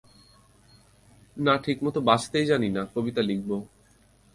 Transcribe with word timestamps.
না 1.37 1.53
ঠিক 1.57 1.77
মতো 1.83 1.99
বাঁচতেই 2.01 2.45
জানি 2.45 2.69
না, 2.69 2.81
কবিতা 2.95 3.21
লিখব। 3.21 3.49